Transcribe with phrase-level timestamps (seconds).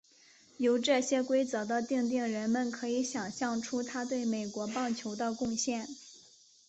[0.57, 5.87] 由这些规则的订定人们可以想像出他对美国棒球的贡献。